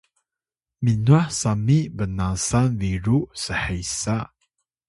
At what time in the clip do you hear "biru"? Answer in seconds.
2.79-3.19